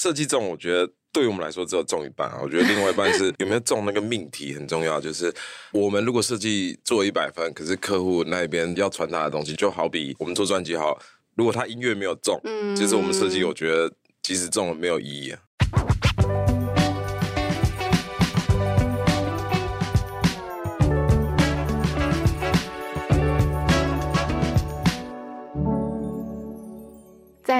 [0.00, 2.40] 设计中，我觉得对于我们来说只有中一半啊。
[2.42, 4.98] 我觉得另外一半是 有没有中那个命题很重要。
[4.98, 5.30] 就是
[5.72, 10.98] 我们如果设计做一百分，可是客户那边要传达的东西，就好比我们做专辑好，
[11.34, 13.92] 如果他音乐没有中，嗯，其实我们设计我觉得
[14.22, 15.38] 即使中了没有意义啊。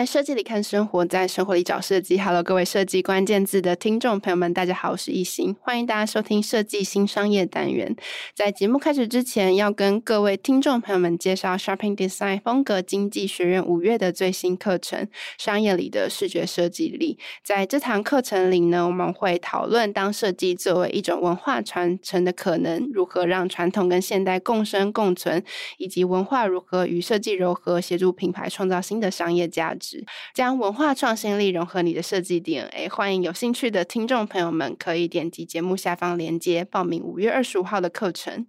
[0.01, 2.19] 在设计里看生活，在生活里找设计。
[2.19, 7.95] Hello，各位设计关键字的听众朋友们，大家好，我是一心，欢迎大家收听设计新商业单元。
[8.34, 15.05] 在节目开始之前，要跟各位听众朋友们介绍 Shopping Design 风格经济学院五月的最新课程
[15.37, 17.19] 《商业里的视觉设计力》。
[17.45, 25.45] 在这堂课程里呢，我们会讨论当设计作为一种文化传承的可能，如何让传统跟现代共生共存，
[25.77, 29.90] 以及文化如何与设计柔合，协助品牌创造新的商业价值。
[30.35, 38.47] 将文化创新力融合你的设计 DNA，欢迎有兴趣的听众朋友们可以点击节目下方链接报名五月二十五号的课程。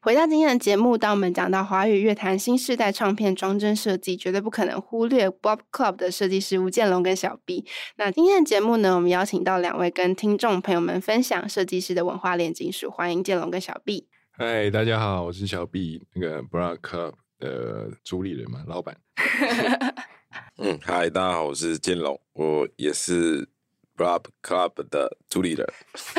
[0.00, 7.66] 回到今天的节目，当我们讲到华语乐坛新时代唱片装帧设计，绝对不可能忽略 Bob Club 的设计师吴建龙跟小 B。
[7.96, 14.06] 那今天的节目呢，我们邀请到两位跟听众朋友们分享设计师的文化炼金术，欢迎建龙跟小 B。
[14.30, 18.96] 嗨，大家好，我是小 B，那个 Bob Club 的主理人嘛，老板。
[20.60, 23.48] 嗯，嗨，大家好，我是建龙，我也是
[23.96, 25.64] Blob Club 的主理人。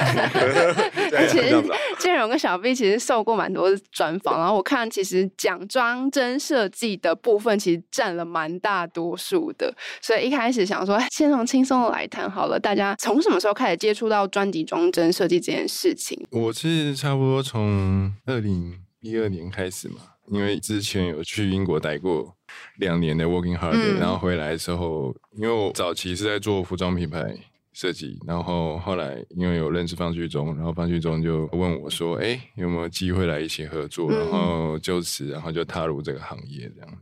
[1.12, 1.62] 对，其实
[2.00, 12.58] 建龙跟小 B 其实受过蛮多专访，然后我看其实讲装帧设计的部分其实占了蛮大多数的，所以一开始想说，先从轻松的来谈好了。
[12.58, 16.18] 大家从什么时候开始接触到专辑装帧设计这件事情？
[16.32, 19.96] 我是差不多从二零一二年开始嘛。
[20.32, 22.36] 因为之前有去英国待过
[22.78, 27.36] 两年的 Working 嗯，然后回来之后，因为我早期是在做服装品牌
[27.74, 36.98] 设计，然后后来因为有认识方旭中，然后方旭中就问我说：“哎，有没有机会来一起合作？”然后就此，然后就踏入这个行业这样。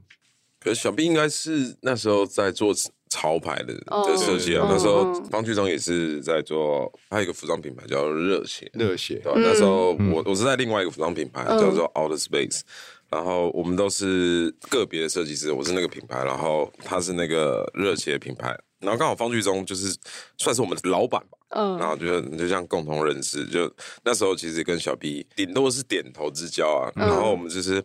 [0.59, 2.73] 可是小 B 应该是那时候在做
[3.09, 9.21] 潮牌的的设计啊，哦，那时候方旭中也是在做，还有一个服装品牌叫热血，热血。
[9.23, 12.61] 对，那时候我我是在另外一个服装品牌，嗯，叫做 Outer Space。
[13.09, 18.47] 然后我们都是个别的设计师，我是那个品牌，然后他是那个热切的品牌，
[18.79, 19.95] 然后刚好方序中就是
[20.37, 23.73] 算是我们的老板吧，嗯，然后就就这样共同认识，就
[24.03, 27.83] 那时候其实跟小 B 顶多是点头之交啊，然后我们就是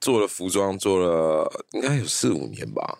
[0.00, 2.98] 做了服装，做了应该有四五年吧，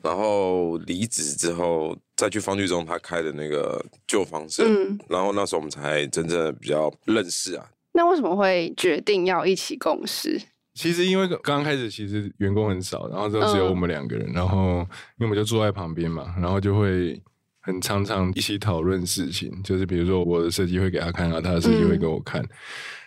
[0.00, 7.68] 然后离职之后再去方序中他开的那个旧房子，嗯，然后那时候我们才真正比较认识啊。
[7.96, 10.40] 那为什么会决定要一起共事？
[10.74, 14.78] 其实因为刚刚开始，其实员工很少，然后就只有我们两个人，然后
[15.18, 17.22] 因为我们就坐在旁边嘛，然后就会
[17.60, 22.44] 很常常一起讨论事情，就是比如说我的设计会给他看，然后他的设计会给我看，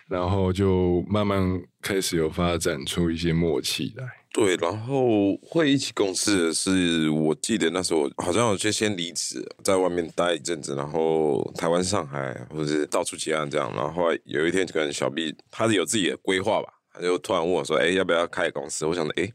[0.08, 4.04] 然后就慢慢开始有发展出一些默契来。
[4.32, 16.68] 对，然后会一起共事的是，我记得那时候好像我就先离职，在外面待一阵子，然后台湾、上海或者是到处接案这样，然后后来有一天就跟小 B，他是有自己的规划吧。
[17.00, 19.30] 就突然问我说：“哎、欸，要不要开公司？”我想着，哎、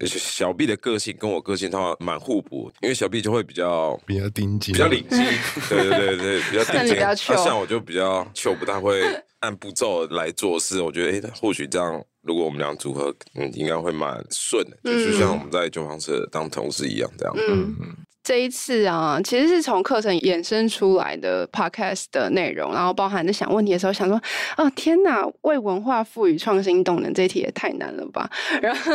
[0.00, 5.16] 欸，小 B 的个性跟我个性他蛮互补，因为小 B 就会比较比较顶级，比较领机，
[5.68, 6.94] 对对对对，比较顶级。
[6.96, 9.02] 他像我就比较求，不太会
[9.40, 10.80] 按步骤来做事。
[10.80, 17.34] 我觉得，哎、欸，或许这样，如果我们俩组合，嗯，应该会蛮顺的，就是像我们在旧房车当同事一样，这样。
[17.36, 17.76] 嗯。
[17.80, 24.18] 嗯这一次啊，其实是从课程衍生出来的 podcast 的内容，然后包含在想问题的时候，想说
[24.56, 28.30] 啊，天哪，为文化赋予创新动能，这一题也太难了吧？
[28.62, 28.92] 然后，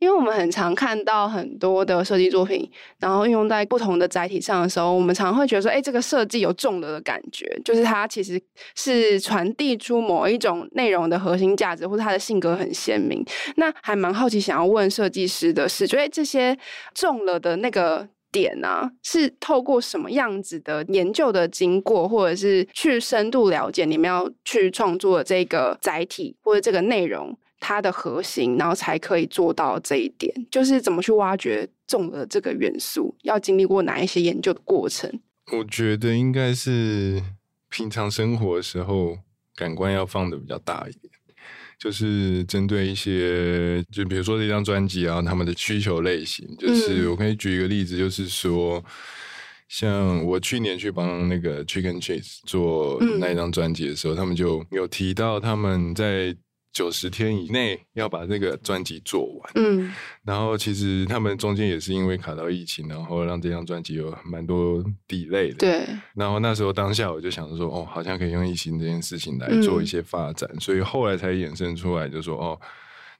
[0.00, 8.42] 因为我们很常看到很多的设计作品，然后运用在不同的载体上的时候，我们常会觉得说，哎，这个设计有重了的感觉，就是它其实
[8.74, 13.24] 是传递出某一种内容的核心价值，或者它的性格很鲜明。
[13.54, 16.58] 那还蛮好奇，想要问设计师的是，觉得这些
[16.92, 18.08] 重了的那个。
[18.30, 30.32] 点啊，是透过什么样子的研究的经过，或者是去深度了解你们要去创作的这个载体或者这个内容它的核心，然后才可以做到这一点。
[30.50, 35.20] 就是怎么去挖掘重的这个元素，要经历过哪一些研究的过程？
[35.52, 37.22] 我觉得应该是
[37.70, 39.18] 平常生活的时候，
[39.56, 41.12] 感官要放的比较大一点。
[41.78, 48.84] 就是针对一些，就比如说这张专辑啊，他们的需求类型，就是我可以举一个例子，就是说，
[49.68, 56.34] 像我去年去帮那个 Chicken Chase 做那一张专辑的时候，他们就有提到他们在
[56.72, 59.52] 九十天以内要把这个专辑做完。
[59.54, 59.92] 嗯，
[60.24, 65.56] 然后其实他们中间也是因为卡到疫情，然后让这张专辑有蛮多 delay 的。
[65.56, 65.86] 对。
[66.14, 72.60] 然后那时候当下我就想着说，哦，好像可以用疫情这件事情来做一些发展，嗯、所以后来才衍生出来，就说哦。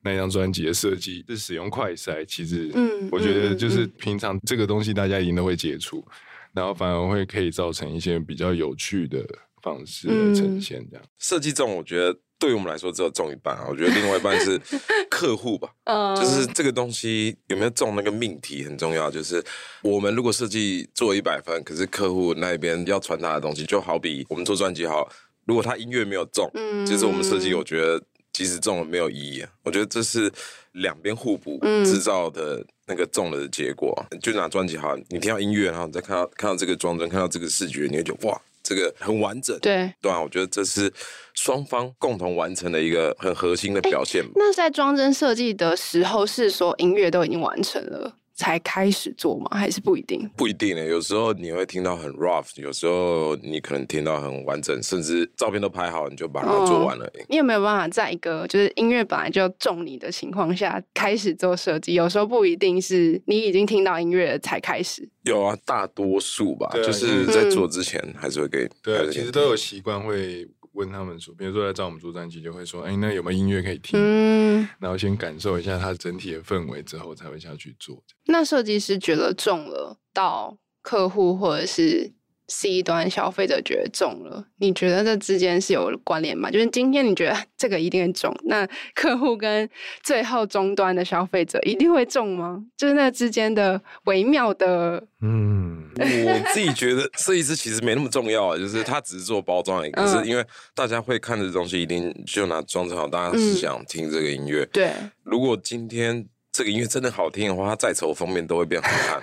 [0.01, 6.07] 那张专辑的设计是使用快筛，其实，嗯，我觉得就是平常这个东西大家一定都会接触，
[6.55, 9.27] 然后反而会可以造成一些比较有趣的
[9.61, 11.05] 方式来呈现这样。
[11.19, 14.61] 设计这种，我觉得对于我们来说只有中一半啊，我觉得另外一半是
[15.11, 15.69] 客户吧，
[16.17, 19.11] 就是这个东西有没有中那个命题很重要。
[19.11, 19.45] 就是
[19.83, 25.09] 我们如果设计做一百分，可是客户那边要传达的东西，就好比我们做专辑好，
[25.45, 28.03] 如果他音乐没有中，嗯，其实我们设计我觉得。
[28.31, 30.31] 即使中了没有意义啊，我觉得这是
[30.73, 34.07] 两边互补制造的那个中了的结果。
[34.13, 39.59] 嗯、就拿专辑好，你听到音乐，然后你再看到看到这个装帧，看到这个视觉，你会觉得哇，这个很完整。
[39.61, 40.93] 对对啊，我觉得这是
[41.33, 44.23] 双方共同完成的一个很核心的表现。
[44.35, 48.17] 那在装帧设计的时候，是说音乐都已经完成了？
[48.39, 49.49] 才开始做吗？
[49.51, 50.31] 还是不一定？
[50.37, 50.85] 不一定呢。
[50.85, 57.05] 有时候你会听到很 rough，有时候你可能听到很完整，甚至照片都拍好，你就把它做完了。
[57.05, 57.11] 哦。
[57.29, 61.95] 你有没有办法在一个就是音乐本来就中你的情况下开始做设计？
[61.95, 65.09] 有时候不一定是你已经听到音乐才开始。
[65.25, 68.71] 有啊，大多数吧，对就是在做之前还是会给。
[68.81, 70.49] 对，其实都有习惯会。
[70.79, 78.03] 问他们说，比如说来找我们做专辑，就会说：“哎，那有没有音乐可以听？”嗯，然后先感受一下它整体的氛围，之后才会下去做。
[78.27, 82.13] 那设计师觉得中了，到客户或者是。
[82.49, 86.51] C 端消费者觉得中了，你觉得这之间是有关联吗？
[86.51, 89.69] 就是今天你觉得这个一定会中，那客户跟
[90.03, 92.65] 最后终端的消费者一定会中吗？
[92.77, 95.03] 就是那之间的微妙的……
[95.21, 99.91] 嗯，我自己觉得设计师其实没那么重要，就是他只是做包装而已。
[99.91, 104.65] 可是因为大家会看的东西，一定就拿装成好，大家是想听这个音乐。
[104.73, 104.91] 对，
[105.23, 106.27] 如果今天。
[106.59, 109.23] 这个音乐真的好听的话，它再丑封面都会变好看。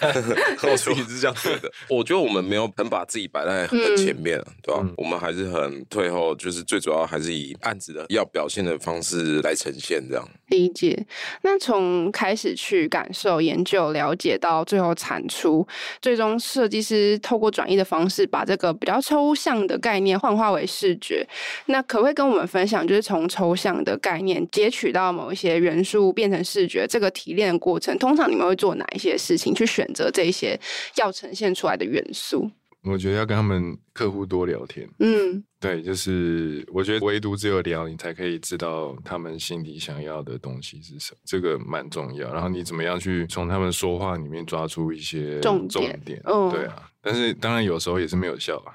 [0.64, 1.70] 我自己是这样觉得。
[1.90, 4.80] 我觉得我们没有很把自己摆在很前面，嗯、对吧？
[4.82, 10.26] 嗯、我们还是很退后，就是最主要还是以案子的要表现的方式来呈现这样。
[10.46, 11.06] 理解。
[11.42, 15.68] 那从开始去感受、研究、了解到最后产出，
[16.00, 21.28] 最终设计师透过转移的方式，把这个比较抽象的概念幻化为视觉。
[21.66, 26.69] 那可不可以跟我们分享，就是从抽象的概念截取到某一些元素，变成视觉？
[26.70, 30.58] 觉得这个提炼的过程，通常你们会做哪一些事情去选择这一些
[30.96, 32.50] 要呈现出来的元素？
[32.82, 34.88] 我觉得要跟他们客户多聊天。
[35.00, 42.32] 嗯，对，就是我觉得唯独只有聊，你才可以知道他们心里想要的东西是什么，这个蛮重要。
[42.32, 46.00] 然后你怎么样去从他们说话里面抓出一些重点？
[46.04, 48.74] 对啊，但是当然有时候也是没有效啊。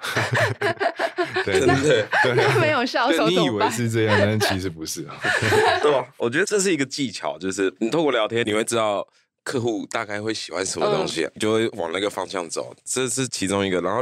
[1.44, 5.16] 对 对对， 没有效，你以为是这样，但其实不是啊。
[5.81, 6.06] 对吧？
[6.18, 9.07] 我觉得这是一个技巧，就是你透过聊天，你会知道。
[9.44, 13.80] 客户大概会喜欢什么东西，就会往那个方向走，这是其中一个。
[13.80, 14.01] 然后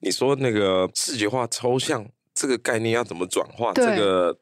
[0.00, 2.04] 你说那个视觉化抽象
[2.34, 3.72] 这个概念要怎么转化？
[3.72, 4.36] 这个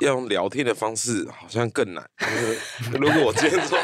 [0.00, 2.08] 要用聊天的方式好像更难。
[2.92, 3.78] 如果我今天说，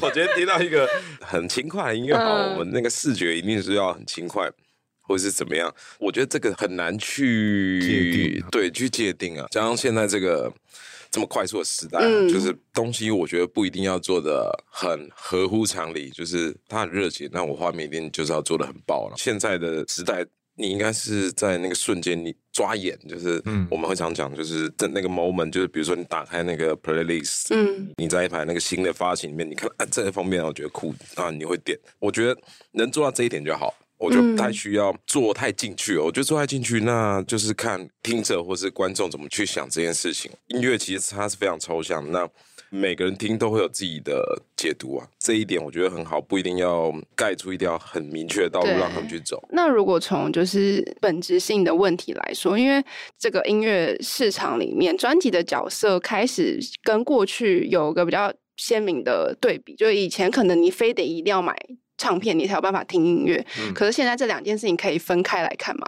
[0.00, 0.88] 我今天听到一个
[1.20, 4.50] 很轻快的音乐，好，我们那个视觉一定是要很轻快，
[5.02, 5.74] 或是怎么样？
[5.98, 9.46] 我觉得这个很难去，对，去界定啊。
[9.50, 10.52] 加上现在这个。
[11.10, 19.14] 这么快速的时代，嗯、就是东西，我觉得不一定要做的很合乎常理，就是它很热情，那我画面一定就是要做的很爆了。
[19.16, 20.22] 现在的时代，
[20.58, 31.78] 你应该是在那个瞬间，你抓眼，就是我们会常讲，就是在那个 moment，就是比如说你打开那个 playlist，嗯，你在一排那个新的发行里面，你看啊这个封面，我觉得酷啊，你会点。
[31.98, 32.36] 我觉得
[32.72, 33.74] 能做到这一点就好。
[34.00, 40.30] 我就不太需要做太进去，嗯、我觉得做太进去，那就是看听者或是观众怎么去想这件事情。
[40.46, 42.24] 音乐其实它是非常抽象，那
[42.70, 45.08] 每个人听都会有自己的解读啊。
[45.18, 49.42] 这一点我觉得很好，不一定要盖出一条很明确的道路让他们去走。
[49.50, 52.84] 那如果从就是本质性的问题来说，因为
[53.18, 61.56] 这个音乐市场里面，专辑的角色开始跟过去有个比较鲜明的对比，就是以前可能你非得一定要买。
[61.98, 65.86] 唱片你才有办法听音乐，嗯、可是现在这两件事情可以分开来看嘛？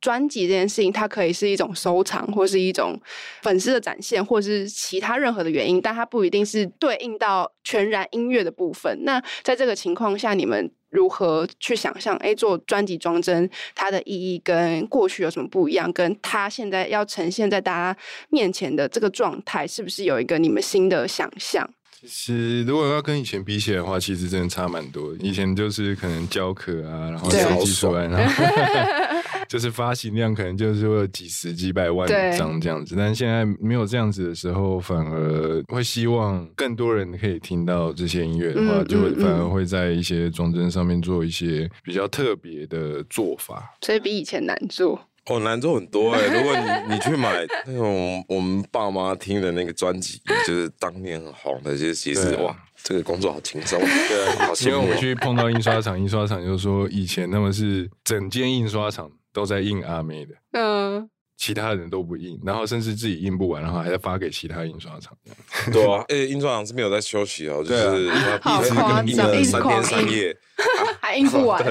[0.00, 2.98] 专辑这件事情，它可以是一种收藏，或是一种
[3.42, 8.96] 粉丝的展现，或是其他任何的原因，但它不一定是对应到全然音乐的部分。
[9.02, 12.16] 那在这个情况下，你们如何去想象？
[12.18, 15.92] 哎，做专辑装帧它的意义跟过去有什么不一样？
[15.92, 18.00] 跟它现在要呈现在大家
[18.30, 21.68] 面前的这个状态，是不是有一个你们新的想象？
[22.00, 25.12] 其实，如果要跟以前比起来的话，其实真的差蛮多。
[25.18, 28.44] 以前就是可能教课啊，然后设计出来，然后
[29.48, 45.07] 就是发行量可能就是会有几十几百万张这样子，对但现在没有这样子的时候，反而会希望更多人可以听到这些音乐的话，嗯、就会反而会在一些装帧上面做一些比较特别的做法，所以比以前难做。
[45.28, 46.38] 哦，难做很多哎、欸！
[46.38, 65.14] 如果你你去买那种我们爸妈听的那个专辑，就是当年很红的，其实其实哇，这个工作好轻松，对啊，好因为我去碰到印刷厂，印刷厂就说以前他们是整间印刷厂都在印阿妹的，嗯，其他人都不印，然后甚至自己印不完，然后还要发给其他印刷厂。
[65.70, 70.34] 对啊，哎，印刷厂是没有在休息哦，就是一直跟，印了三天三夜，
[71.00, 71.62] 还印不完，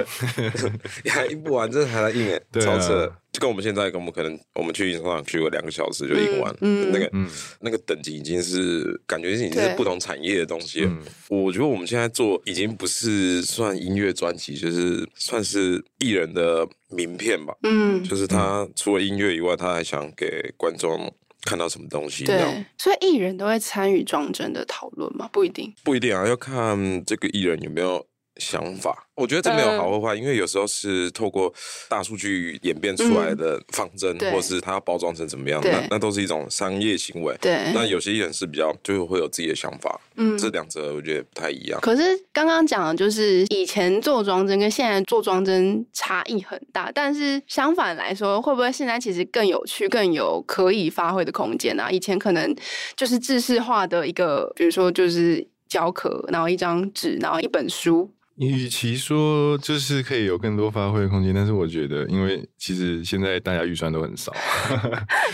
[1.09, 3.11] 还印不完，这还在印哎，超扯。
[3.37, 7.29] 就跟我们现在，跟我们可能我们去印刷厂去个两个小时就印完，嗯，那个、嗯、
[7.59, 10.97] 那个等级已经是感觉已经是不同产业的东西了。
[11.29, 17.53] 我觉得我们现在做已经不是算音乐专辑，就是算是艺人的名片吧。
[17.61, 21.13] 嗯，就是他除了音乐以外，他还想给观众
[21.43, 22.25] 看到什么东西。
[22.25, 25.29] 对，所以艺人都会参与装帧的讨论吗？
[25.31, 28.03] 不一定，不一定啊，要看这个艺人有没有
[28.39, 29.03] 想法。
[29.15, 31.51] 我觉得这没有好或坏，因为有时候是透过
[31.89, 37.35] 大数据演变出来的方针，或是它要包装成怎么样，那那都是一种商业行为。
[37.41, 39.99] 对，那有些艺人是比较就会有自己的想法。
[40.17, 41.79] 嗯，这两者我觉得不太一样。
[41.81, 51.89] 可是刚刚讲的就是以前做装帧跟现在做装帧差异很大，但是相反来说，会不会现在其实更有趣、更有可以发挥的空间啊？
[51.89, 52.55] 以前可能
[52.95, 58.11] 就是制式化的一个，比如说就是胶壳，然后一张纸，然后一本书。
[58.37, 64.31] 与其说就是可以有更多发挥的空间，但是我觉得，因为其实现在大家预算都很少，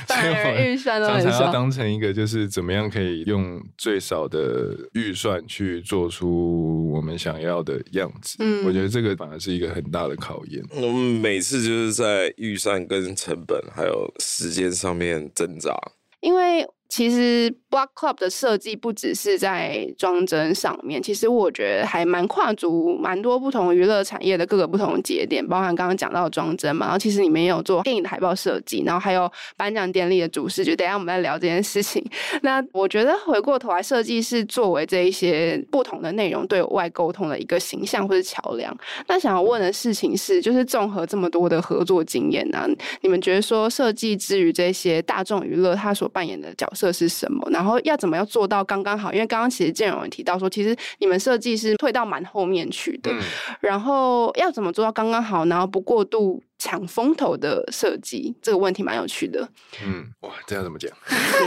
[0.08, 8.38] 反而预算都很少，常常要当成一个就是怎么样可以用最少的预算去做出我们想要的样子。
[8.40, 10.64] 嗯，我觉得这个反而是一个很大的考验。
[10.72, 15.76] 我们每次就是在预算跟成本还有时间上面挣扎，
[16.22, 16.66] 因为。
[16.94, 32.06] 其实 Block Club 的设计不只是在装帧上面，其实我觉得还蛮跨足蛮多不同娱乐产业的各个不同节点，包含刚刚讲到的装帧嘛，然后其实里面也有做电影的海报设计，然后还有颁奖典礼的主视觉，等下我们再聊这件事情。
[32.44, 38.72] 那我觉得回过头来，设计是作为这一些不同的内容对外沟通的一个形象或是桥梁。
[39.08, 42.68] 那想要问的事情是，就是综合这么多的合作经验呢、
[43.02, 46.83] 你们觉得说设计之于这些大众娱乐，它所扮演的角色？
[46.84, 47.42] 这是什么？
[47.50, 49.14] 然后要怎么样做到刚刚好？
[49.14, 53.10] 因为刚刚其实建荣也提到说，其实你们设计是退到蛮后面去的。
[53.10, 53.22] 嗯、
[53.62, 58.36] 然后要怎么做到刚刚好，然后不过度抢风头的设计？
[58.42, 59.48] 这个问题蛮有趣的。
[59.82, 60.92] 嗯，哇，这要怎么讲？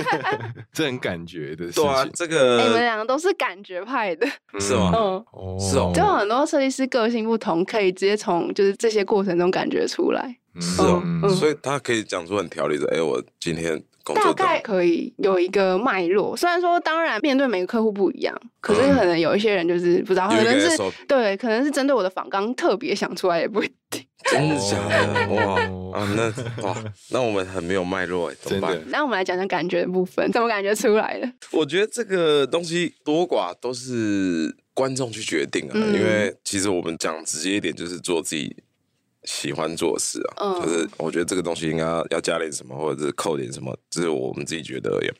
[0.72, 1.84] 这很感觉的事情。
[1.84, 4.26] 对啊，这个你们两个都是感觉派的，
[4.58, 4.90] 是吗？
[4.96, 5.92] 嗯，哦，是哦。
[5.94, 10.34] 就很多设计师个性不同，可以直接从就是这些过程中感觉出来。
[10.58, 12.88] 是哦，嗯、所以他可以讲出很条理的。
[12.94, 13.84] 哎，我今天。
[14.14, 20.76] 大概可以有一个脉络，虽然说当然面对每个客户不一样，可是可能有一些人就是不知道，可能是
[21.08, 24.04] 对，可能是针对我的访纲特别想出来也不一定。
[24.30, 25.34] 真的假的？
[25.34, 28.80] 哇啊，那哇，那我们很没有脉络哎，怎么办？
[28.88, 31.32] 那我们来讲讲感觉的部分，怎么感觉出来的？
[31.52, 38.56] 我觉得这个东西多寡都是观众去决定啊，因为其实我们讲直接一点，就是做自己。
[39.26, 45.10] 喜欢做事啊，嗯、就是我觉得这个东西应该要加点什么，或者是扣点什么，这是我们自己觉得而已。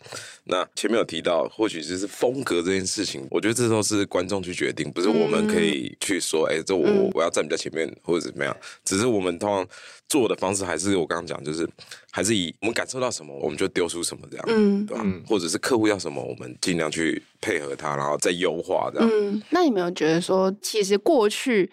[0.45, 8.57] 那前面有提到，或许就是风格这件事情，我觉得这都是观众去决定，不是我们可以去说，哎、嗯欸，这我我要站比较前面，或者怎么样。
[8.85, 9.67] 只是我们通常
[10.09, 11.69] 做的方式，还是我刚刚讲，就是
[12.13, 15.05] 还是以我们感受到什么，我们就丢出什么这样，嗯，对吧？
[15.27, 19.11] 或者是客户要什么，我们尽量去配合他，然后再优化这样。
[19.13, 21.69] 嗯，那你没有觉得说，其实过去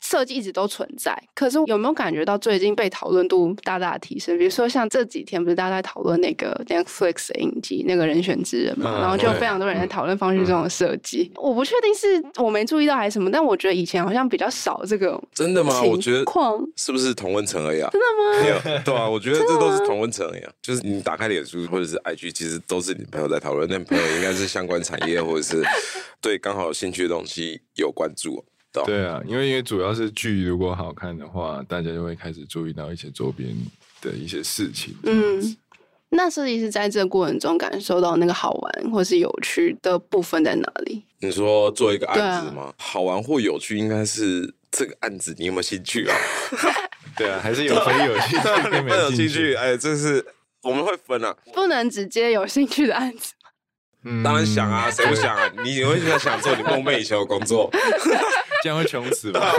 [0.00, 4.36] 设计一直都存在，可是有没有感觉到最近被讨论度大大提升？
[4.36, 8.18] 比如说像这几天不是大家在讨论那个 Netflix 的影集那个人。
[8.18, 11.30] 选之人嘛，然后就非常多人在讨论方式这种设计。
[11.36, 15.16] 我不确定是我没注意到还是什么，但我觉得以前好像比较少这个。
[15.32, 15.80] 真的吗？
[15.82, 16.24] 我觉得
[16.74, 17.90] 是不是同温层而已啊？
[17.92, 18.42] 真的吗？
[18.42, 20.52] 没有，对啊， 我觉得这都是同温层而已啊。
[20.62, 23.68] 就是你打开脸书或者是 IG，其实都是你朋友在讨论。
[23.68, 25.62] 那朋友应该是相关产业或者是
[26.20, 28.44] 对刚好有兴趣的东西有关注。
[28.84, 33.48] 对啊，因为因为主要是剧如果好看的话，大家就会开始注意到一些周边
[34.00, 34.94] 的一些事情。
[35.04, 35.56] 嗯。
[36.10, 41.04] 那设计师在这个过程中感受到那个好玩或是有趣的部分在哪里？
[41.20, 42.62] 你说做一个案子吗？
[42.62, 46.16] 啊、好玩或有趣，应该是这个案子你有没有兴趣啊？
[47.20, 49.54] 对啊，还是有分有兴趣，没有兴趣。
[49.54, 50.24] 哎，这是
[50.62, 53.32] 我们会分啊，不能直接有兴趣的案子。
[54.04, 55.50] 嗯，当然想啊，谁不想啊？
[55.64, 57.68] 你你会想做你梦寐以求的工作，
[58.62, 59.52] 这样会穷死吧？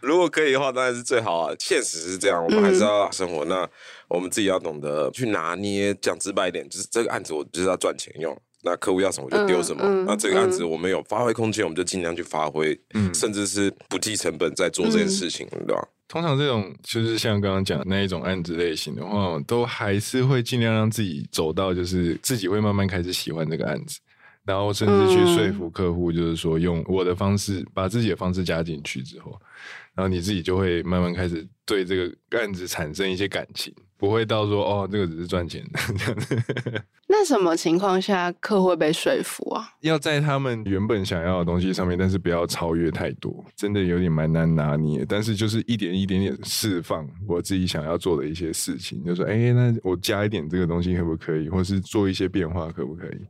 [0.00, 1.54] 如果可以的话，当然是最好啊。
[1.58, 3.44] 现实是这样，我们还是要生活。
[3.44, 3.68] 嗯、那
[4.08, 5.94] 我们自己要懂得去拿捏。
[5.94, 8.36] 讲直白一点，就是这个案子我就是要赚钱用。
[8.64, 9.82] 那客户要什么我就丢什么。
[9.84, 15.88] 嗯嗯、那这个案子我们有发挥空间，我们就尽量去发挥，嗯、甚至是不计成本在做这件事情，嗯、对吧？
[16.12, 23.98] 通常这种就是像刚刚讲的那一种案子类型的话，都还是会尽量让自己走到，就是自己会慢慢开始喜欢这个案子。
[24.44, 29.40] 然后甚至去说服客户，就是说用我的方式把自己的方式加进去之后，
[29.94, 36.36] 然后你自己就会慢慢开始对这个案子产生一些感情，不会到说哦，这个只是赚钱的这样子。
[37.06, 39.64] 那什么情况下客户会被说服啊？
[39.82, 45.06] 要在他们原本想要的东西上面，但是不要超越太多，真的有点蛮难拿捏。
[45.08, 53.24] 但是就是一点一点点释放我自己想要做的一些事情，就说哎，那我加一点这个东西可不可以，或是做一些变化可不可以？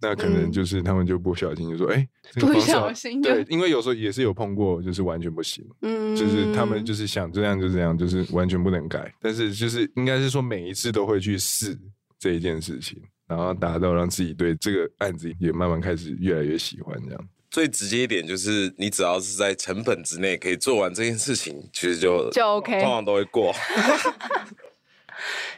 [0.00, 9.12] 那可能就是他们就不小心就说，哎、嗯，欸这个、不小心对，因为有时候也是有碰过，就是完全不行，嗯，就是他们就是想这样就这样，就是完全不能改。
[9.20, 11.76] 但是就是应该是说每一次都会去试
[12.18, 17.28] 这一件事情，然后达到让自己对这个案子也慢慢开始越来越喜欢这样。
[17.50, 23.52] 最直接一点就是，你只要是在成本之内可以做完这件事情，其实就就 OK，通常都会过。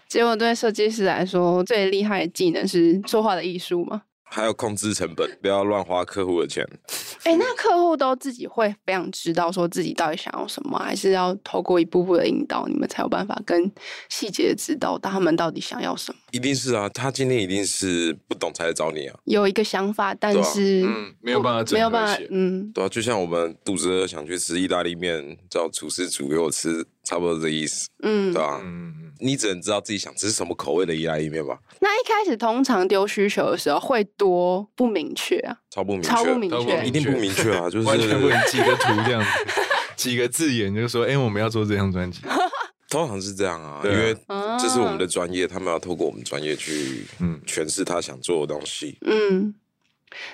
[0.09, 4.03] 结果对设计师来说，最厉害的技能是说话的艺术吗？
[4.33, 6.65] 还有控制成本，不要乱花客户的钱。
[7.25, 13.71] 哎、欸，那客户都自己会非常知道说自己到底想要什么，还是要透过一步步的引导，你们才有办法跟
[14.09, 16.19] 细节知道他们到底想要什么？
[16.31, 19.19] 一定是啊，他今天一定是不懂才来找你啊。
[19.25, 26.87] 有一个想法，但是、啊、嗯，没有办法，没有办法，嗯，对啊，就像我们肚子饿想去吃意大利面，叫厨师煮给我吃。
[27.11, 28.61] 差不多这意思，嗯，对吧、啊？
[28.63, 31.59] 嗯，你只能知道自己想吃什么口味的意大利面吧？
[31.81, 35.57] 那一开始通常丢需求的时候会多不明确啊？
[35.71, 37.67] 超不明确，超不明确，一定不明确啊！
[37.69, 39.29] 就是完全不能几个图这样子，
[39.97, 42.21] 几个字眼就是说，哎、欸，我们要做这张专辑，
[42.89, 44.15] 通常是这样啊，因为
[44.61, 49.53] 这是我们的专业，他们要透过我们专业去嗯诠释他想做的东西，嗯。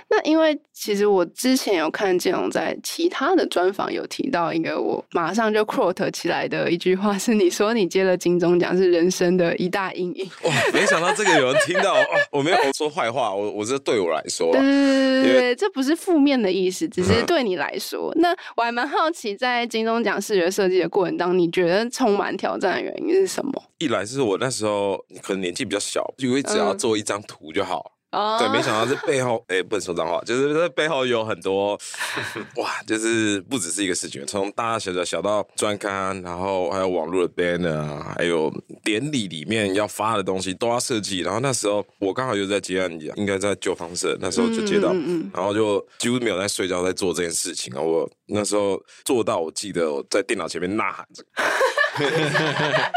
[0.08, 10.30] 那因为其实我之前有看建龙在其他的专访有提到一个我马上就 quote 起来的一句话，是你说你接了金钟奖是人生的一大阴影。
[10.44, 11.96] 哇，没想到这个有人听到，
[12.30, 18.12] 我没有说坏话，我我这对我来说，对对对为这不是负面的意思，只是对你来说。
[18.16, 23.52] 嗯、那我还蛮好奇，在金钟奖视觉设计的过程当中，你觉得充满挑战的原因是什么？
[23.78, 27.92] 一来是我那时候可能年纪比较小，以为只要做一张图就好。
[27.92, 27.95] 嗯
[28.38, 31.78] 对，没想到这背后，哎，不能说脏话，就是这背后有很多，
[32.56, 38.50] 哇，就是不只是一个事情，从大大小小小到专刊，然后还有网络的 banner 啊，还有
[38.82, 41.20] 典礼里面要发的东西都要设计。
[41.20, 44.94] 然后那时候我刚好又在接案，应该在旧方社，那时候就接到，
[45.34, 47.80] 然后就几乎没有在睡觉，在做这件事情啊。
[47.82, 51.22] 我那时候做到，我记得我在电脑前面呐喊着，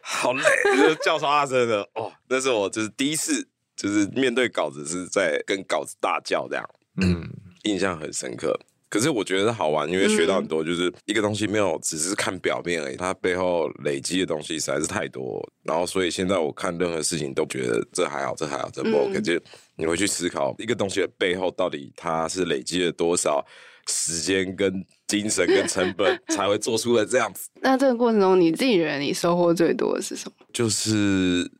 [0.00, 3.46] 好累，就是叫超大声的哦，那是我就是第一次。
[3.76, 6.64] 就是面对稿子是在跟稿子大叫这样，
[7.02, 7.28] 嗯，
[7.64, 8.58] 印象很深刻。
[8.88, 15.44] 可是我觉得好玩，因为学到很多，就是一个东西没有只是看表面而已，它背后累积的东西实在是太多。
[15.64, 19.20] 然后所以现在我看任何事情都觉得这还好，这还好，这不 OK。
[19.20, 19.38] 就
[19.74, 23.44] 你会去思考一个东西的背后到底它是累积了多少
[23.88, 24.72] 时间、跟
[25.08, 27.50] 精神、跟成本 才会做出了这样子。
[27.60, 30.46] 那这个过程中，你自己觉得你收获最多的是什么？
[30.54, 31.50] 就是。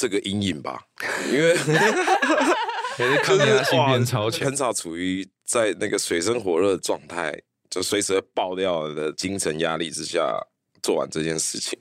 [0.00, 0.82] 这个阴影吧，
[1.30, 1.54] 因为
[3.22, 10.34] 抗压性变超强，很少处于在那个水深火热的状态，就随时会爆掉的精神压力之下
[10.82, 11.78] 做完这件事情。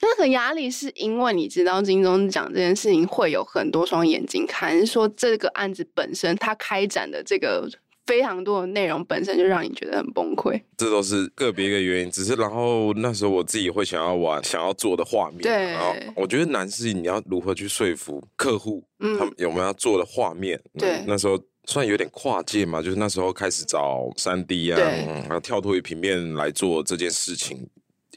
[0.00, 7.68] 那个压力是因为你知道金钟奖这件事情会有很多双眼睛看，还是说这个案子本身它开展的这个？
[8.06, 12.10] 非常多的内容本身就让你觉得很崩溃，这都是个别一个原因。
[12.10, 15.40] 只是然后那时候我自己会想要玩，想要做的画面。
[15.40, 20.60] 对，然后我觉得难是你要如何去说服客户，嗯，他们有没有要做的画面。
[20.78, 24.84] 对，那时候算有点跨界嘛，就是那时候开始找三 D 啊，对
[25.22, 27.66] 然后跳脱于平面来做这件事情，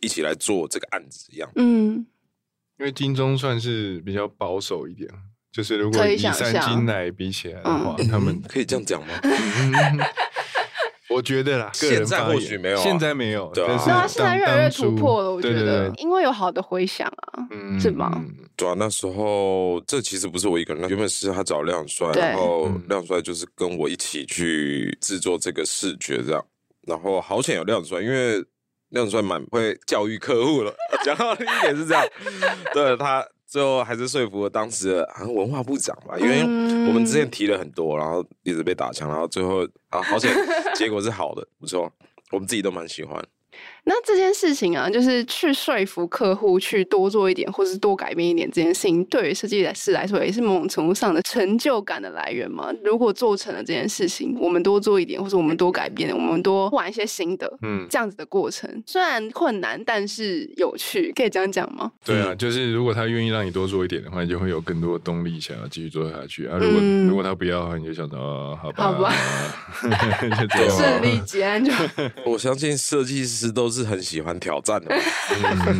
[0.02, 1.50] 一起来做这个案子一样。
[1.56, 2.06] 嗯，
[2.78, 5.10] 因为金钟算是比较保守一点。
[5.52, 9.14] 就是如果以三金来比起来的话，他们 可以这样讲吗？
[11.10, 15.32] 我觉得啦，现在或许没有，现在没有，对啊，现在越来越突破了。
[15.32, 18.12] 我觉得，因为有好的回响啊，嗯是吗？
[18.58, 26.46] 对啊，那时候这其实不是我一个人，原本是他找亮帅，然后亮帅就是跟我一起去制作这个视觉这样，
[26.86, 28.44] 然后好险有亮帅，因为
[28.90, 32.06] 亮帅蛮会教育客户了， 讲到的一点是这样，
[32.74, 33.26] 对他。
[33.48, 36.42] 最后还是说服了当时的好像文化部长吧，因为
[36.88, 40.30] 我们之前提了很多，然后一直被打枪，然后最后啊，好险，
[40.76, 41.90] 结果是好的，不错，
[42.32, 43.24] 我们自己都蛮喜欢。
[43.90, 52.70] 那这件事情啊，就是去说服客户去多做一点，或是多改变一点，这件事情对于设计师来说也是某种程度上的成就感的来源嘛。
[52.84, 61.90] 如果做成了这件事情，我们多做一点，或者我们多改变，我们多玩一些新的，嗯，这样子的过程虽然困难，但是有趣，可以这样讲吗？
[62.04, 66.58] 对啊，就是如果他愿意让你多做一点的话，你就会有更多的动力想要继续做下去啊。
[66.60, 69.14] 如果、嗯、如果他不要的话，你就想到、哦、好吧，好吧，
[70.58, 71.72] 就顺利结案就。
[72.26, 74.96] 我相信设计师都是很喜欢挑战的，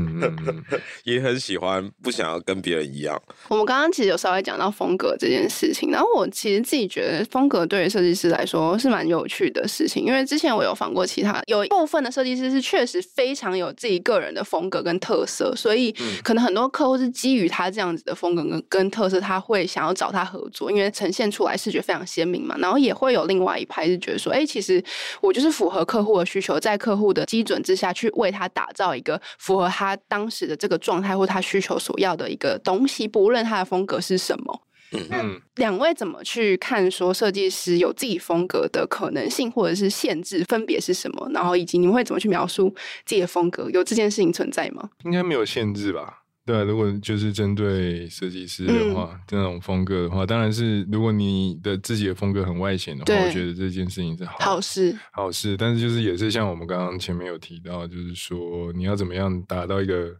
[1.04, 3.22] 也很喜欢不想要跟别人一样。
[3.48, 15.92] 我们刚刚其实有稍微讲到风格这件事情，然后我其实自己觉得风格对于设计师来说是蛮有趣的事情，因为之前我有访过其他有一部分的设计师是确实非常有自己个人的风格跟特色，所以
[16.24, 22.56] 可能很多客户是基于他这样子的风格跟跟特色，他会想要找他合作，因为呈现出来视觉非常鲜明嘛。
[22.60, 24.84] 然后也会有另外一派是觉得说，哎，其实
[25.22, 34.62] 我就是符合客户的需求，在客户的基准之下去为他打造一个符合他当时的这个状态或他需求所要的一个东西，不论他的风格是什么。
[35.10, 35.22] 那，
[35.56, 41.30] 两位怎么去看说设计师有自己风格的可能性或者是限制分别是什么？
[41.34, 42.74] 然后以及你们会怎么去描述
[43.06, 43.70] 自己的风格？
[43.72, 44.90] 有这件事情存在吗？
[45.04, 46.24] 应该没有限制吧？
[46.48, 55.56] 对啊，如果就是针对设计师的话，嗯、这种风格的话，当然是如果你的自己的风格很外显的话，我觉得这件事情是好好事好事。
[55.56, 60.16] 但是就是也是像我们刚刚前面有提到，就是说你要怎么样达到一个。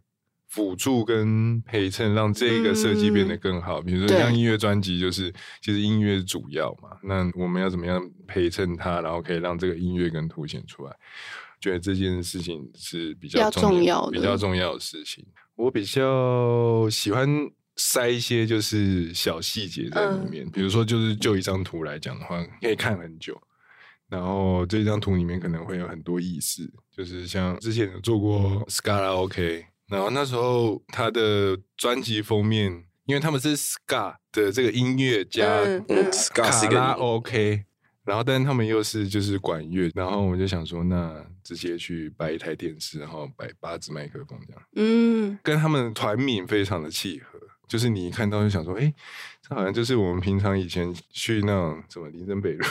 [0.50, 3.80] 辅助跟陪衬，让这个设计变得更好。
[3.80, 10.96] 嗯、比如说像音乐专辑，就是其实音乐是主要嘛，那我们要怎么样陪衬它，然后可以让这个音乐更凸显出来？
[11.60, 15.22] 觉得这件事情是比较重要的，比较重要的事情。
[15.58, 17.28] 我比较喜欢
[17.76, 23.36] 塞一些就是小细节在里面，嗯、比如说就是就一张图来讲的话，可以看很久。
[24.08, 26.62] 然后这张图里面可能会有很多意思，
[26.96, 29.66] 就是像之前有做过 Scala OK。
[29.88, 35.44] 然后那时候他的专辑封面，因为他们是 ska 的这个音乐加
[36.32, 37.64] 卡拉 OK，
[38.08, 48.90] 然后但是他们又是就是管乐，然后我就想说，那直接去摆一台电视，然后摆八支麦克风这样，嗯，跟他们的团名非常的契合，就是你一看到就想说，哎，
[49.46, 52.64] 这好像就是我们平常以前去那种什么林森北路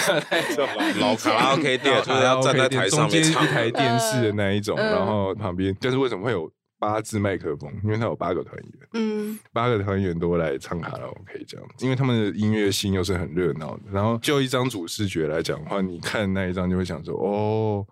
[0.98, 6.50] 老卡拉 OK 店，就是要站在台上面中间一台电视的那一种，然后旁边，但是为什么会有
[6.86, 7.72] 八支麦克风？
[7.82, 13.82] 因为他有八个团员，嗯，八个团员都来唱卡拉 OK 这样子，因为他们的音乐性又是很热闹的。
[13.92, 17.86] 然后就一张主视觉来讲的话，你看那一张就会想说，哦，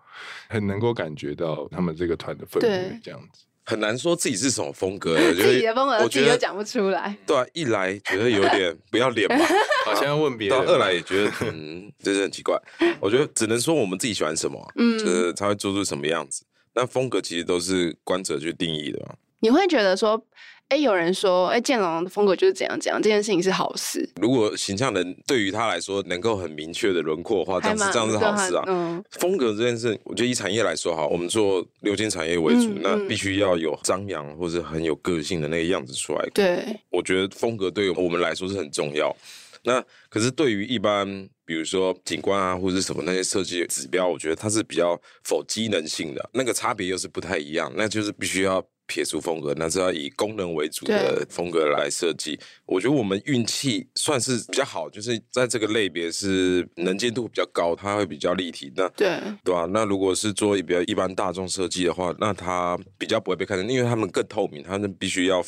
[0.49, 3.45] 很能够感觉到他们这个团的氛围这样子。
[3.65, 7.15] 很难说自己是什么风格， 自己的风格我觉得都讲不出来。
[7.25, 9.45] 对啊，一来觉得有点不要脸嘛，
[9.87, 12.59] 好像要问别人；到二来也觉得嗯，真是很奇怪。
[12.99, 16.43] 我觉得只能说我们自己喜欢什么，嗯，就是他会做出什么样子。
[16.75, 19.15] 那风格其实都是观者去定义的嘛。
[19.39, 20.23] 你会觉得说？
[20.69, 24.09] 哎，有人说，哎，建龙的风格就是怎样怎样，这件事情是好事。
[24.19, 28.63] 如果形象能对于他来说能够很明确的轮廓的话，这样子这样是好事啊。
[28.65, 36.25] 嗯，风格这件事，我觉得以产业来说哈，我们做流行产业为主，嗯、那必须要有张扬或者很有个性的那个样子出来。
[36.33, 39.15] 对，我觉得风格对于我们来说是很重要。
[39.63, 48.65] 那可是对于一般，比如说景观啊或者什么那些设计指标，我觉得它是比较否机能性的，那个差别又是不太一样，那就是必须要。
[48.85, 52.37] 撇除风格，那是要以功能为主的风格来设计。
[52.65, 58.71] 我觉得我们运气算是比较好，就是在这个类别是能见度比较高，它会比较立体。
[58.75, 65.43] 那对对啊，那如果是做比较一般大众设计的话，那它比较不会被看见，因为他们更透明，他们必须要。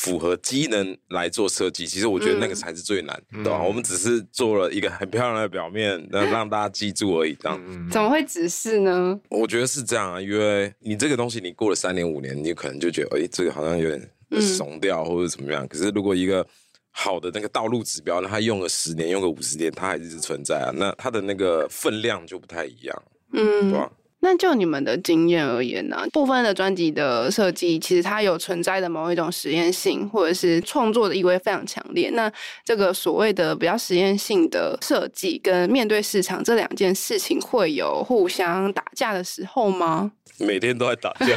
[0.00, 3.62] 符合机能来做设计，其实我觉得那个才是最难，嗯、对吧？
[3.62, 7.36] 我们只是做了一个 很漂亮的表面，让让大家记住而已。
[7.38, 9.20] 这样、嗯、怎么会只是呢？
[9.28, 14.10] 我觉得是这样啊，因为你这个东西，你过了三年五年，你可能就觉得，哎、欸，这个好像有点
[14.40, 15.66] 怂掉或者怎么样。
[15.66, 16.46] 嗯、可是如果一个
[16.92, 23.02] 好的那个道路指标，那它用了十年，用个五十年，它还一直存在啊，那它的那个分量就不太一样，
[23.34, 23.92] 嗯，对吧？
[24.22, 26.06] 那就你们的经验而言呢、啊？
[26.12, 32.10] 部分的专辑的设计，其实它有存在的某一种实验性，或者是创作的意味非常强烈。
[32.10, 32.30] 那
[32.64, 40.12] 这个所谓的比较实验性的设计，跟面对市场这两件事情，会有互相打架的时候吗？
[40.38, 41.26] 每天都在打架，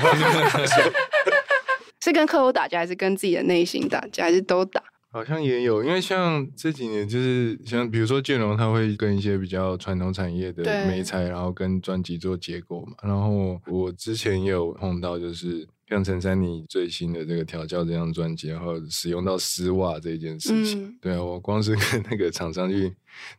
[2.03, 4.83] 是跟客户打架，还是跟自己的内心打架，还是都打？
[5.13, 12.93] 好像也有，因为像这几年，就是像比如说建龙，他会跟一些比较传统产业的媒材，然后跟专辑做结构嘛。
[13.03, 20.83] 然后我之前也有碰到，就是像陈珊妮最新的这个调教这张专辑，然后使用到丝袜这件事情。
[20.83, 22.91] 嗯、 对啊，我光是跟那个厂商去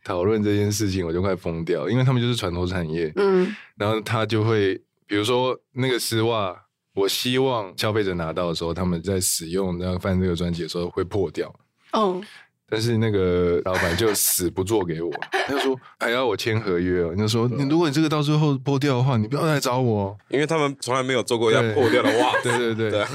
[0.03, 3.11] 讨论这件事情，我就快疯掉，因为他们就是传统产业。
[3.17, 4.81] 嗯，然后他就会。
[5.07, 11.53] 比如说那个丝袜，我希望消费者拿到的时候，他们在使用那翻这个专辑的时候会破掉。
[11.95, 12.21] 嗯。
[12.67, 17.11] 但是那个老板就死不做给我， 他就说还要我签合约哦。
[17.15, 22.33] 你就说，你如果你这个到最后破掉的话，你不要来找我，因为他们从来没有做过要破掉的袜。
[22.41, 23.05] 对对对对。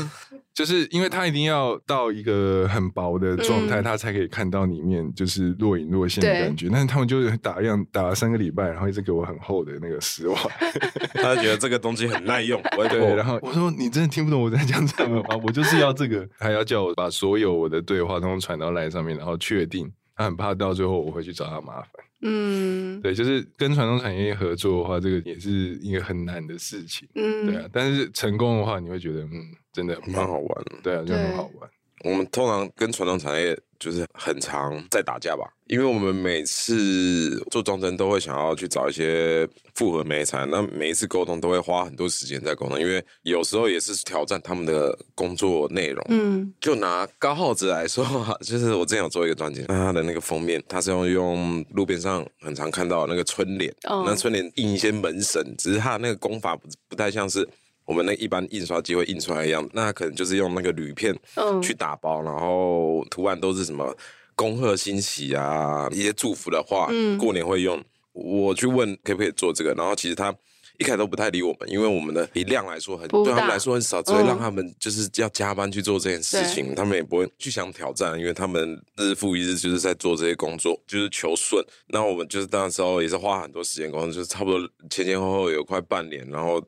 [0.52, 6.68] 就是因为它一定要到一个很薄的状态，它、嗯、才可以看到里面就是若隐若现的感觉。
[6.70, 10.38] 但是他们就是打样打了三个礼拜，然后一直给我很厚的那个丝袜，
[11.14, 12.60] 他就觉得这个东西很耐用。
[12.88, 15.40] 对，然后我说，你真的听不懂我在讲什么吗？
[15.44, 19.90] 我就是要这个， 还要叫我把所有我的对话都传到 LINE 上面，然后确定。
[20.16, 21.90] 他很怕到最后我会去找他麻烦。
[22.22, 25.50] 嗯，对，就是跟传统产业合作的话，这个也是
[25.82, 27.08] 一个很难的事情。
[27.14, 29.54] 嗯，对啊，但是成功的话，你会觉得嗯。
[29.72, 31.70] 真的蛮好玩，对啊，就很好玩。
[32.04, 46.04] 我们通常跟传统产业就是很常在打架吧，因为我们每次做装帧都会想要去找一些复合媒材，那每一次沟通都会花很多时间在沟通，因为有时候也是挑战他们的工作内容。
[46.08, 48.04] 嗯，就拿高浩子来说，
[48.42, 57.48] 就是我之前有做一个专辑，那他的那个封面，他是用用路边上很常看到的那个春联，哦、那春联印一些门神，只是他的那个功法不不太像是。
[57.90, 61.12] 我们那一般印刷机会印出来一样，那可能就是用那个铝片
[61.60, 63.92] 去打包，嗯、然后图案都是什么
[64.36, 67.82] 恭贺新喜啊，一些祝福的话，嗯、过年会用。
[68.12, 70.32] 我去问可不可以做这个，然后其实他
[70.78, 81.64] 一开始都不太理我们，因为我们的以量来说很，对他们来说很少，只会让他们就是要加班去做这件事情，嗯、他们也不会去想挑战，因为他们日复一日就是在做这些工作，就是求顺。
[81.88, 86.62] 那我们就是那时候也是花很多时间工作，就是差不多前前后后有快半年，然后。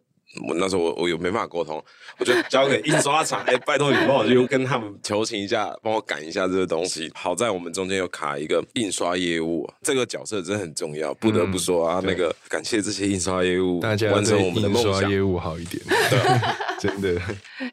[0.49, 1.83] 我那时候我我有没办法沟通，
[2.19, 7.11] 我就交给印刷厂，哎、欸，拜托你帮我就跟他们求情一下，帮我赶一下这个东西。
[7.15, 15.11] 好在我们中间有卡一个印刷业务，这个角色真的很重要，不得不说啊，嗯、那个感谢这些印刷业务，大家完成我们的梦想。
[15.11, 16.19] 业务好一点，对，
[16.81, 17.21] 真的。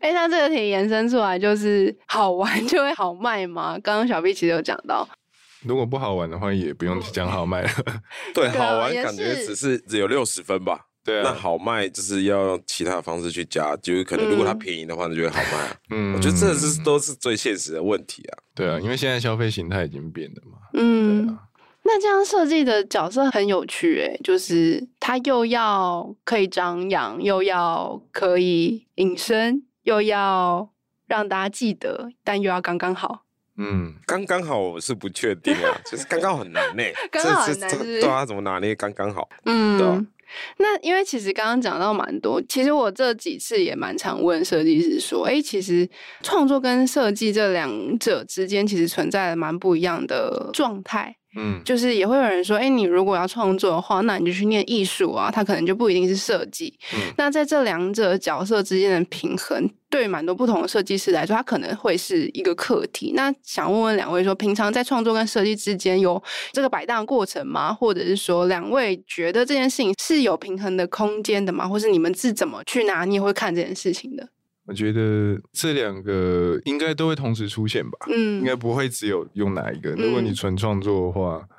[0.02, 3.80] 哎、欸，那这个题延伸出来就是好玩 就会好卖吗？
[3.82, 5.08] 刚刚小 B 其实有讲到，
[5.64, 7.70] 如果不好玩的话，也不用讲好卖了。
[8.34, 10.88] 对，好玩感觉只是只有六十分吧。
[11.10, 15.76] 对啊，那好卖就是要用其他的方式去加，就是可能如果它便宜的话，那就会好卖啊。
[15.90, 18.38] 嗯，我觉得这是都是最现实的问题啊。
[18.54, 20.58] 对啊，因为现在消费形态已经变了嘛。
[20.74, 21.40] 嗯，对啊。
[21.84, 30.70] 那这样设计的角色很有趣诶，就是他又要可以张扬，又要可以隐身，又要
[31.08, 33.24] 让大家记得，但又要刚刚好。
[33.62, 36.84] 嗯，刚刚好我是不确定啊，就是刚刚很难 呢。
[37.12, 38.02] 刚好很难是不是？
[38.02, 39.28] 对啊，怎么拿捏刚刚好？
[39.46, 40.06] 嗯，对啊。
[40.58, 45.90] 那因为其实刚刚讲到蛮多，其实我这几次也蛮常问设计师说，哎，其实
[46.24, 51.19] 创作跟设计这两者之间其实存在蛮不一样的状态。
[51.36, 56.74] 嗯，就是也会有人说，哎，你如果要创作的话，那你就去念艺术啊，它可能就不一定是设计。
[56.94, 63.14] 嗯，那在这两者角色之间的平衡，对蛮多不同的设计师来说，它可能会是一个课题。
[63.16, 67.72] 那想问问两位说，平常在创作跟设计之间有这个摆荡过程吗？
[67.72, 71.68] 或者是说，两位觉得这件事情是有平衡的空间的吗？
[71.68, 74.28] 或是你们是怎么去拿捏会看这件事情的？
[74.70, 79.90] 我觉得这两个应该都会同时出现吧，嗯，应该不会只有用哪一个。
[79.94, 81.50] 如果你纯创作的话，嗯、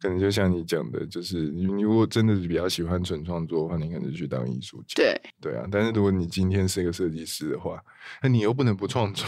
[0.00, 4.94] 可能就像你讲的，就是你如果真的是比较喜欢纯创作的话，你可能去当艺术家。
[4.96, 5.66] 对，对啊。
[5.70, 7.78] 但是如果你今天是一个设计师的话，
[8.22, 9.26] 那你又不能不创作。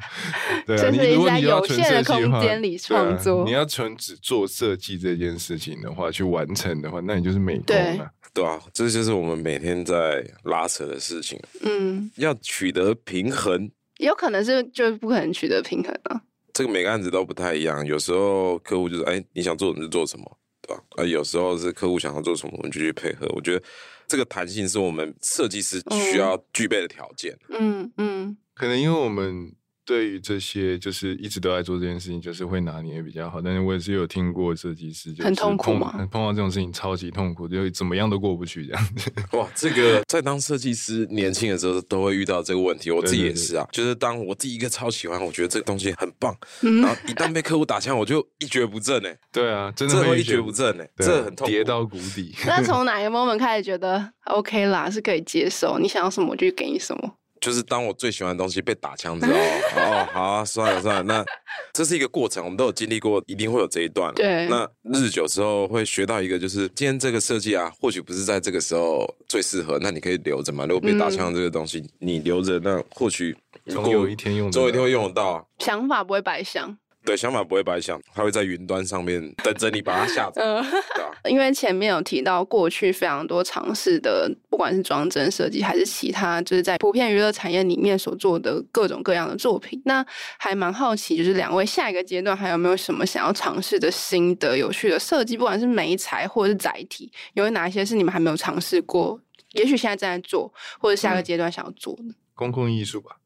[0.66, 2.42] 对啊，你如果你要纯设计的话，
[2.78, 8.10] 创作，你要纯只做设计这件事情的话，去完成的话，那你就是美工了。
[8.32, 11.38] 对啊，这就是我们每天在拉扯的事情。
[11.62, 16.22] 嗯，要取得平衡，有可能是就是不可能取得平衡啊。
[16.58, 20.82] 这个每个案子都不太一样，有时候客户就是哎，你想做什么就做什么，对吧？
[20.96, 23.28] 啊，有时候是客户想要做什么，我们就去配合。
[23.28, 23.64] 我觉得
[24.08, 27.38] 这个弹性是我们设计师需要具备的条件。
[27.50, 29.52] 嗯嗯，嗯可能因为我们。
[29.88, 33.40] 对于这些，就是一直都在做这件事情，就是会拿捏比较好。
[33.40, 39.10] 但是我也是有听过设计师，就是很痛苦嘛，碰到这种事情超级痛苦，就怎么样都过不去这样子。
[39.38, 43.66] 哇，这个在当设计师年轻的时候都会遇到这个问题，我自己也是啊。
[43.72, 49.18] 就是当我第一个超喜欢，我觉得这个东西很棒，然后一旦被客户打枪，我就一蹶不振哎。
[49.32, 52.34] 对啊，真的会一蹶不振哎，这很痛苦，跌到谷底。
[52.46, 55.78] 那从 哪个 moment 开始觉得 OK 啦，是可以接受？
[55.78, 57.14] 你想要什么，我就给你什么。
[57.40, 61.24] 就是当我最喜欢的东西被打枪之后，哦， 好啊，算了算了，那
[61.72, 64.12] 这是一个过程，我们都有经历过，一定会有这一段。
[64.14, 70.64] 对，那日久之后会学到一个，就是今天这个设计啊，或许不是在这个时候最适合，那你可以留着嘛。
[70.66, 75.48] 如果被打枪这个东西，嗯、你留着，那或许总有一天用，总有一天会用得到。
[75.58, 76.76] 想法不会白想。
[77.08, 80.42] 对，想法不会白想，他会在云端上面等着你把它下载。
[81.24, 89.80] 因为前面有提到过去非常多尝试的，不管是装帧设计还是其他，就是在普遍娱乐产业里面所做的各种各样的作品。
[89.86, 90.04] 那
[90.36, 99.18] 还蛮好奇，就是两位下一个阶段还有没有什么想要尝试的新的有趣的设计，不管是媒材或者是载体，有哪一些是你们还没有尝试过？
[99.52, 102.12] 也许现在正在做，或者下个阶段想要做呢？
[102.34, 103.16] 公共艺术吧。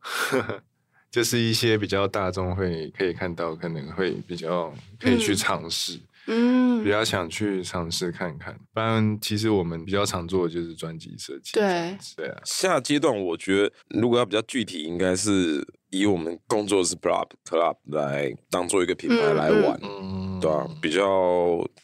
[1.13, 8.59] 就是一些比较大众会可以看到，可能会比较可以去尝试，嗯，比较想去尝试看看。
[8.73, 11.53] 不然，其实我们比较常做的就是专辑设计。
[11.53, 12.41] 对，对啊。
[12.47, 21.07] 下阶段我觉得，如果要比较具体，应该是以我们工作室 Club Club 来当做一个品牌来玩，嗯，对啊，比较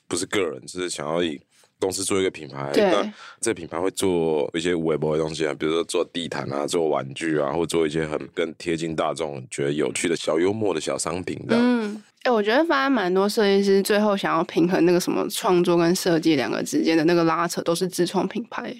[0.08, 1.38] 不是个人，就是想要以。
[1.80, 11.56] 公司做一个品牌，对那这个品牌会做一些微博的东西啊，比如说做地毯啊，做玩具啊，或做一些很更贴近大众、觉得有趣的小幽默的小商品的。
[11.56, 18.74] 嗯，哎、欸，我觉得发现蛮多设计师最后想要平衡那个什么创作跟设计两个之间的那个拉扯，都是自创品牌。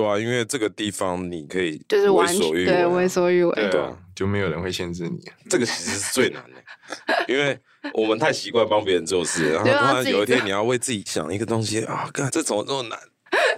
[0.00, 5.20] 对啊，因为这个地方你可以就是为所欲为，对，为所欲为，对啊，就没有人会限制你。
[5.50, 7.58] 这个其实是最难的，因为。
[7.94, 12.98] 我们太习惯帮别人做事，然后突然有一天你要为自己想一个东西啊，干这怎么这么难？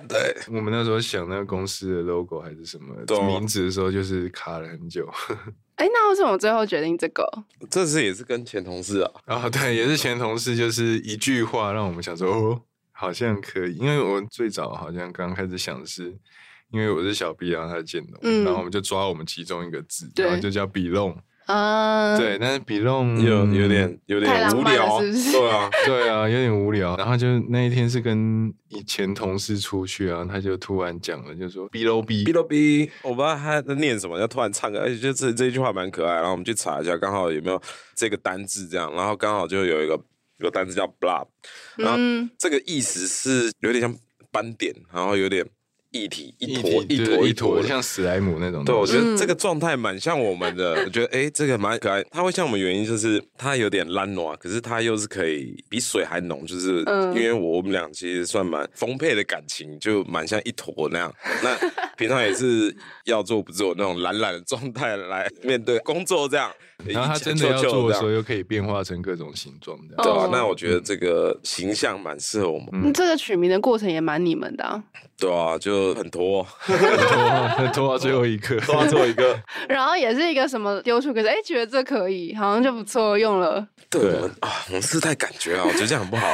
[0.06, 2.94] 对，我们那时候想那个公司的 logo 还是什么
[3.26, 5.10] 名字的时候，就是卡了很久。
[5.76, 7.24] 哎、欸，那为什么最后决定这个？
[7.70, 12.60] 这次也是跟前同事啊，啊、哦，对，也是前同事，就是一句话让我们想说，哦，
[12.98, 13.76] 好像可以。
[13.76, 16.12] 因为我最早好像刚开始想的是，
[16.72, 21.16] 因为我是小 B，然后他是建龙，嗯、然后我们就抓我们其中一个字，然后就叫 Belong。
[21.46, 25.32] 啊，uh, 对，但是比弄有有点有点无聊，是不是？
[25.32, 26.94] 对啊， 对啊，有点无聊。
[26.98, 36.16] 然后就那一天是跟以前同事出去啊，他就突然讲了，就说 B L O B B L O B，我不知道他在念什么，就突然唱歌，而且就这这一句话蛮可爱。
[36.16, 37.58] 然后我们去查一下，刚好有没有
[37.96, 39.98] 这个单字这样，然后刚好就有一个
[40.38, 41.26] 有个单字叫 blob，
[41.76, 41.98] 然后
[42.38, 43.96] 这个意思是有点像
[44.30, 45.46] 斑点，然后有点。
[45.90, 48.62] 一体一坨一坨一坨，像史莱姆那种。
[48.62, 50.72] 对，我觉得这个状态蛮像我们的。
[50.84, 52.04] 我觉得哎、欸，这个蛮可爱。
[52.10, 56.80] 它会像我们原因就是它有点懒惰，可是它又是可以比水还浓，就是
[57.14, 61.14] 因为我们俩其实算蛮丰沛的感情，就蛮像一坨那样。
[61.42, 61.56] 那
[61.98, 66.50] 平常也是要做不做那种懒懒的状态来面对工作这样。
[66.86, 70.28] 然后他真的要做的时候，又可以变化成各种形状，对吧？
[70.30, 72.68] 那我觉得这个形象蛮适合我们。
[72.72, 74.80] 嗯，这个取名的过程也蛮你们的啊。
[75.18, 79.36] 对啊，就很拖，很拖，很 拖到最后一刻， 拖到最后一个。
[79.68, 83.66] 然后也是一个什么丢出，可是哎，觉得这可以，好像就不错，用了。
[83.90, 86.28] 对啊，我们是太感觉啊，我觉得这样很不好。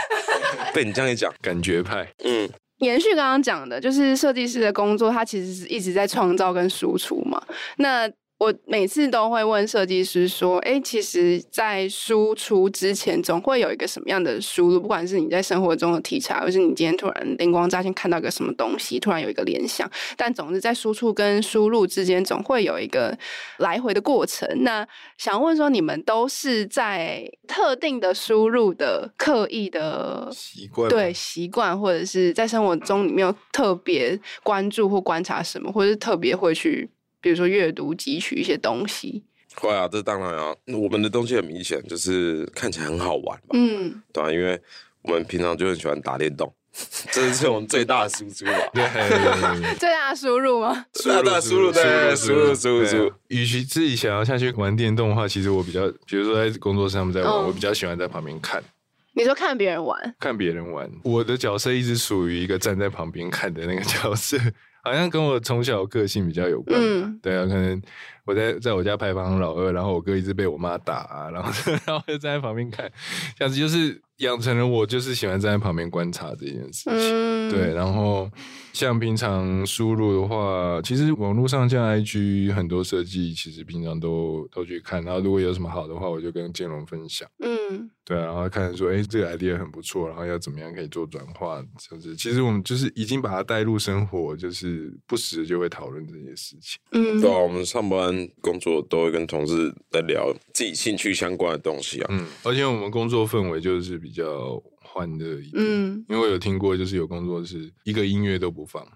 [0.74, 2.07] 被你这样一讲，感觉派。
[2.22, 2.46] 嗯，
[2.79, 7.41] 延续刚刚讲的，就是设计师的工作，他其实是一直在创造跟输出嘛。
[7.77, 14.81] 那我每次都会问设计师说：“哎，其实，在输出之前，总会有一个什么样的输入？
[14.81, 19.88] 不管是你在生活中的题材，或是你今天突然灵光乍现看到个什么东西，突然有一个联想。
[20.16, 23.16] 但总是，在输出跟输入之间，总会有一个
[23.59, 24.47] 来回的过程。
[24.62, 36.90] 那想问说，你们都是在特定的输入的刻意的习惯，对习惯，或者是在生活中，你没有特别关注或观察什么，或者是特别会去。”
[37.25, 40.55] 比如说阅读汲取一些东西，会啊，这当然啊。
[40.67, 44.61] 我们的东西很明显就是看起来很好玩吧，嗯，对啊，因为
[45.01, 46.55] 我们平常就很喜欢打电动，
[47.11, 50.85] 这是我们最大的输出吧， 对，最大的输入吗？
[50.93, 53.13] 最大的输入，对，输入，输入，输入。
[53.29, 58.63] 与其自己想要下去玩电动的话，其实我比较，比如说在工作上面在玩，我比较喜欢在旁边看。
[59.15, 64.37] 你说看别人玩，看别人玩，我的角色一直属于一个站在旁边看的那个角色。
[64.85, 67.81] 好像跟我从小个性比较有关，嗯，对啊，可能
[68.25, 71.51] 我在在我家排行老二，然后我哥一直被我妈打啊，然后
[71.87, 72.91] 然后就站在旁边看，
[73.37, 78.31] 这样子就是养成了我就是喜欢站在旁边观察这件事情，嗯、对，然后。
[78.75, 85.01] 像平常输入的话，其实网络上像 IG 很多设计，其实平常都都去看。
[85.05, 87.31] 然后如果有什么好的话，我就跟建龙分享。
[87.39, 96.81] 嗯，对啊，然后看说，哎，这个 idea 很不错，然后要怎么样可以做转化，就是其实我们就是已经把它带入生活，就是不时就会讨论这些事情。
[96.91, 102.07] 嗯，对啊，我们上班工作都会跟同事在聊自己兴趣相关的东西啊。
[102.11, 104.62] 嗯，而且我们工作氛围就是比较。
[104.87, 108.87] 欢乐一点，嗯，因为我有听过，就是有工作是一个音乐都不放，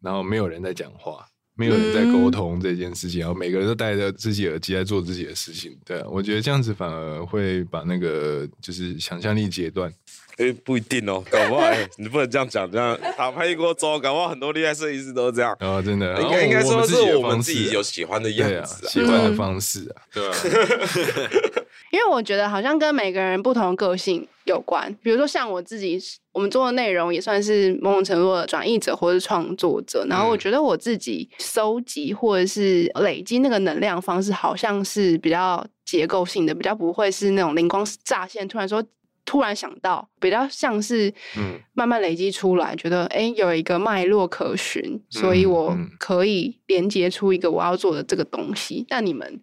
[0.00, 1.24] 然后没有人在讲话，
[1.60, 5.76] 没有人在沟通这件事情，然后每个人都戴着自己耳机在做自己的事情。
[5.84, 9.92] 对啊，我觉得这样子反而会把那个就是想象力截断。
[10.38, 15.54] 诶，不一定哦，搞不好你不能这样讲，这样打拍一锅粥，搞不好很多厉害设计师都是这样。
[15.60, 20.34] 哦，真的，应该应该说是我们自己有喜欢的样子，喜欢的方式啊，对吧？
[21.90, 24.94] 因为我觉得好像跟每个人不同的个性有关。
[25.02, 25.98] 比如说像我自己，
[26.32, 30.06] 我们做的内容也算是某种程度的转译者或是创作者。
[30.08, 38.84] 然后我觉得我自己收集或者是累积那个能量方式，好像是比较结构性的，比较不会是那种灵光乍现，突然说。
[39.26, 41.12] 突然想到，比较像是
[41.72, 48.84] 慢慢累积出来，嗯、觉得哎、欸、有一个脉络可循，嗯、所以我可以连接出一个我要做的这个东西。
[48.88, 49.40] 那你们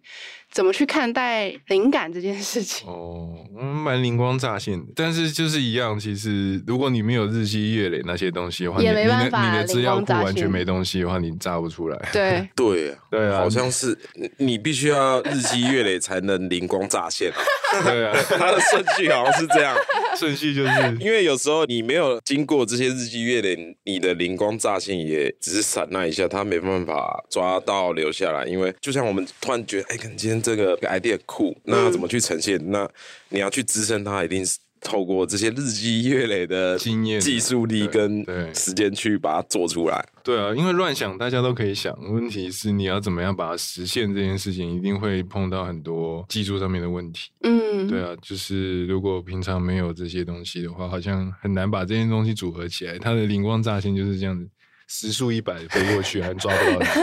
[0.50, 2.88] 怎么去看待灵感这件事情？
[2.88, 5.98] 哦，蛮灵光乍现的，但是就是一样。
[5.98, 9.50] 其实如果你没有日积月累那些东西的话，也没办法。
[9.50, 12.08] 你的资料库完全没东西的话，你炸不出来。
[12.12, 13.96] 对 对对啊，好像是
[14.38, 17.30] 你必须要日积月累才能灵光乍现。
[17.84, 19.76] 对啊， 它的顺序好像是这样，
[20.18, 20.70] 顺序就是
[21.00, 28.46] 因为有时候你没有经过这些日积月累，你的灵光乍现也只是闪那一下，它没办法抓到留下来。
[28.46, 32.58] 因为就像我们突然觉得，哎，可能今天这个 idea 酷，那怎么去呈现？
[32.58, 32.90] 嗯、那
[33.28, 34.58] 你要去支撑它，一定是。
[34.80, 38.24] 透过这些日积月累的经验、技术力跟
[38.54, 40.08] 时间去把它做出来。
[40.22, 47.28] 对啊，因为乱想大家都可以想，问题是你要怎么样把它实现这件事情，一定会碰到很多技术上面的问题。
[47.42, 52.96] 嗯，对啊，就是如果平常没有这些东西的话，好像很难把这些东西组合起来。
[53.00, 54.48] 它的灵光乍现就是这样子，
[54.86, 57.00] 时速一百飞过去还抓不到它。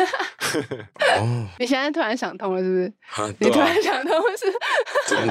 [1.20, 2.94] 哦，你现在突然想通了，是不是？
[3.16, 4.46] 啊啊、你突然想通了是？
[5.08, 5.28] 真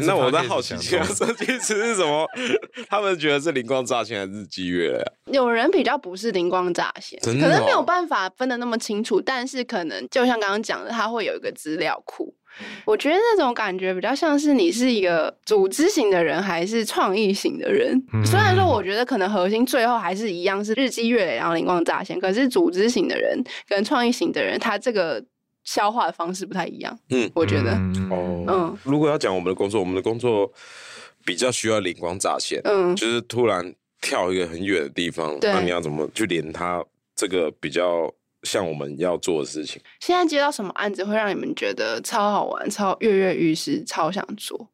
[0.00, 0.06] 的？
[0.06, 2.26] 那我在好奇，设计师是什么？
[2.88, 5.02] 他们觉得是灵光乍现还是日积月累？
[5.32, 12.34] 有人比较不是灵光乍现，哦、可能没有办法分得那么清楚，但是可能就像刚刚讲的，他会有一个资料库。
[12.84, 18.00] 我觉得那种感觉比较像是你是一个组织型的人，还是创意型的人。
[18.12, 22.18] 嗯、虽然说，我觉得可能核心最后还是一样，是日积月累，然后灵光乍现。
[22.20, 25.24] 可是组织型的人跟创意型的人，他这个
[25.64, 26.98] 消化的方式不太一样。
[27.10, 27.72] 嗯，我觉得。
[28.10, 30.52] 哦，嗯，如果要讲我们的工作，我们的工作
[31.24, 32.60] 比较需要灵光乍现。
[32.64, 36.84] 嗯，就是突然跳一个很远的地方，那对你要怎么去连它？
[37.16, 38.12] 这个比较。
[38.42, 44.68] 像我们要做的事情，现在接到什么案子会让你们觉得超好玩、超跃跃欲试、超想做？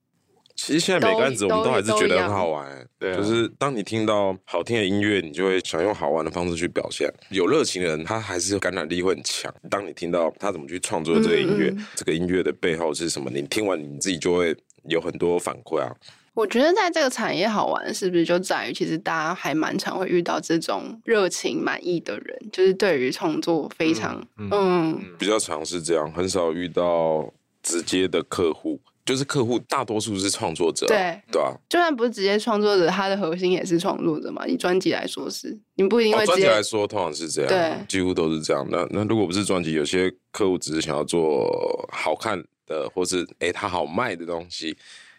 [0.57, 7.09] 其实现在每个案子我们都还是觉得很好玩，对，就是当你听到好听的音乐，你就会想用好玩的方式去表现。
[7.31, 9.55] 有热情的人，他还是感染力会很强。
[9.71, 14.57] 当你听到他怎么去创作这个音乐，嗯嗯，这个音乐的背后是什么，你听完你自己就会
[14.89, 15.95] 有很多反馈啊。
[16.39, 27.29] 我觉得在这个产业好玩，是不是就在于其实大家还蛮常会遇到这种热情满意的人，就是对于创作非常嗯，嗯，嗯比较常是这样，很少遇到
[27.61, 34.47] 直接的客户，就是客户大多数是创作者，对对啊，就算不是直接创作者，他的核心也是创作者嘛。
[34.47, 36.25] 以专辑来说是，你不一定会。
[36.25, 38.65] 专辑来说通常是这样，对，几乎都是这样。
[38.71, 41.51] 那那如果不是专辑，有些客户只是想要做
[41.91, 44.77] 好看的，或是哎他好卖的东西。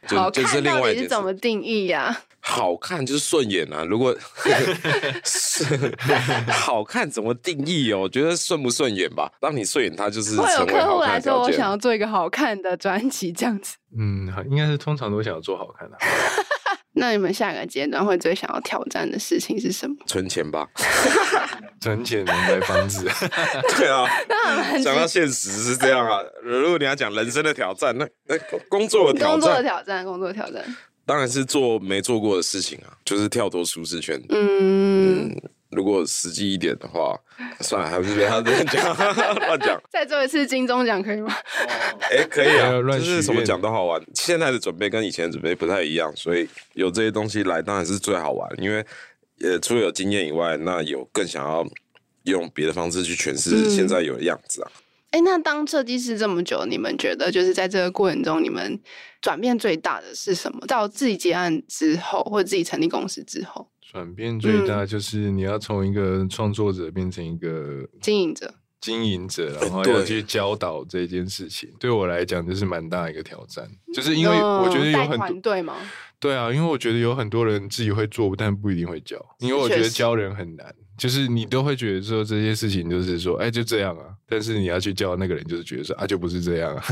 [0.07, 2.21] 就好看到底是怎么定义呀、啊？
[2.41, 3.83] 好看就是顺眼啊！
[3.83, 4.15] 如果
[5.25, 5.93] 是
[6.47, 7.99] 好看怎么定义哦？
[7.99, 9.29] 我觉得顺不顺眼吧。
[9.41, 10.73] 当你顺眼，它就是成为好看的。
[10.73, 13.75] 会有客户来说，我想要做一个好看的专辑，这样子。
[13.97, 15.97] 嗯，应该是通常都想要做好看的。
[16.93, 19.95] 那你们下个阶段会最想要挑战的事情是什么？
[20.07, 20.67] 存钱吧，
[21.79, 23.03] 存钱能买房子。
[23.77, 24.05] 对啊，
[24.83, 26.19] 讲到现实是这样啊。
[26.43, 28.37] 如果你要讲人生的挑战，那那
[28.67, 30.63] 工作的挑战，工作的挑战，工作挑战，
[31.05, 34.19] 当然是做没做过的事情啊，就是跳脱舒适圈。
[34.29, 35.29] 嗯。
[35.29, 37.15] 嗯如果实际一点的话，
[37.61, 38.95] 算了，还是别他这样讲，
[39.47, 39.81] 乱讲。
[39.89, 41.33] 再做一次金钟奖可以吗？
[42.01, 44.01] 哎、欸，可以啊，就是什么奖都好玩。
[44.15, 48.49] 现在的准备跟以前的准备不太一样，所以有这些东西来当然是最好玩。
[48.57, 48.85] 因为
[49.41, 51.65] 呃，除了有经验以外，那有更想要
[52.23, 54.71] 用别的方式去诠释现在有的样子啊。
[55.11, 58.79] 欸，那当设计师这么久，你们觉得就是在这个过程中，你们
[59.21, 60.65] 转变最大的是什么？
[60.67, 63.67] 到自己接案之后，或者自己成立公司之后？
[63.91, 75.75] 转变最大就是你要从一个创作者变成一个经营者，经营者，然后要去教导这件事情，对我来讲就是蛮大一个挑战，就是因为我觉得有很多团队吗？
[76.19, 80.75] 对啊，因为我觉得有很多人自己会做，但不一定会教，因为我觉得教人很难。
[80.99, 84.05] 就是你都会觉得说这些事情就是说，哎，就这样啊。
[84.27, 86.83] 但是你要去教那个人，就是觉得说啊，就不是这样啊。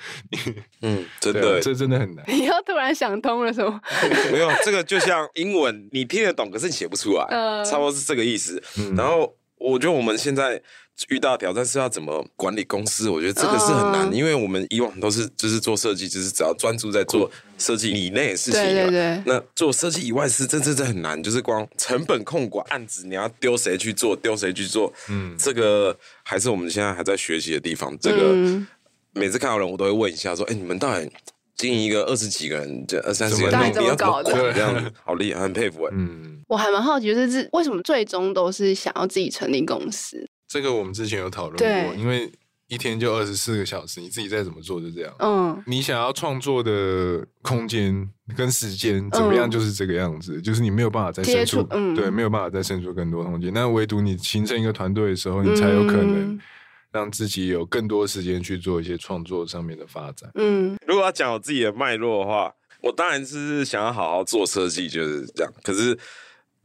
[0.80, 2.24] 嗯， 真的，这真的很难。
[2.28, 3.78] 你又突然想通了什么？
[4.32, 8.62] 没有，这个就像英文，你听得懂，可是你写不出来，呃、差不多是这个意思。
[8.78, 10.62] 嗯、然后我觉得我们现在。
[11.08, 13.08] 遇到挑战是要怎么管理公司？
[13.08, 18.60] 我觉得这个是很难，因为我们以往都是就是做设计，就是只要专注在做设计以内的事情。
[18.60, 19.22] 对对对。
[19.24, 24.92] 那做设计以外是真真的很难，就是光成本控管案子，你要丢谁去做，丢谁去做。
[25.08, 27.96] 嗯，这个还是我们现在还在学习的地方。
[28.00, 28.34] 这个
[29.12, 31.08] 每次看到人，我都会问一下说：“哎，你们到底
[31.56, 34.92] 经营一个二十几个人，这二三十个人，你要怎么管这样子？
[35.04, 35.90] 好厉害，很佩服哎。
[35.92, 40.28] 嗯，我还蛮好奇，就是为什么最终都是想要自己成立公司？
[40.48, 42.32] 这个我们之前有讨论过，因为
[42.68, 45.14] 一天就二十四个小时，你自己再怎么做就这样。
[45.18, 53.52] 嗯，你想要创作的空间跟时间怎么样，就是这个样子，嗯、就是你没有办法再生出，嗯、对，没有办法再生出更多空间。
[53.52, 56.38] 那唯独你形成一个团队的时候，你才有可能
[56.90, 60.30] 让自己有更多时间去做一些创作上面的发展。
[60.34, 65.52] 嗯，如果要讲我自己的脉络的话，我当然是想要好好做设计，就是这样。
[65.62, 65.98] 可是。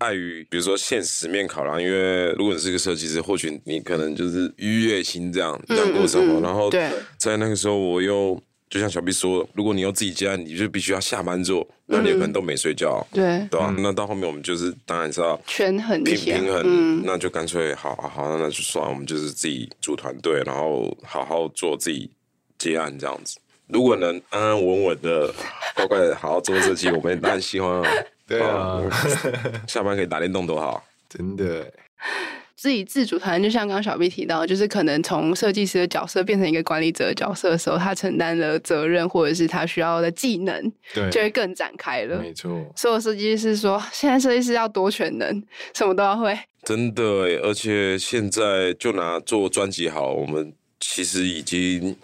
[0.04, 6.34] 碍于比如说现实面考量，因为如果你是个设计师，或许你可能就是愉悦心这样这样过生活。
[6.34, 6.70] 嗯嗯嗯然后
[7.18, 8.39] 在那个时候，我又
[8.70, 13.74] 就像小 B 说，如果你要自己接案，你就必须要下班做，那你有可能都没睡觉，对对吧？
[13.78, 22.10] 那到后面我们就是当然是要权衡平平衡，嗯、那就干脆好好好，那就算我们就是自己组团队，然后好好做自己
[22.58, 23.38] 接案这样子。
[23.68, 25.34] 如果能安安稳稳的
[25.76, 27.86] 乖乖的好好做设计，我们当然希望。
[28.40, 28.82] 对啊，
[29.68, 31.72] 下班可以打电动多好，真的。
[32.56, 42.20] 自己自主团，就像刚刚小 B 提到，就是可能从设计师的角色变成一个管理者的角色的时候，他承担的责任或者是他需要的技能，对，就会更展开了。
[42.20, 46.38] 没错，所有设计师说，现在设计师要多全能，什么都要会。
[46.64, 47.04] 真的，
[47.44, 51.96] 而且现在就拿做专辑好，我们其实已经。